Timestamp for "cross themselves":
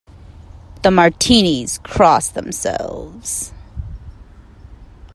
1.77-3.53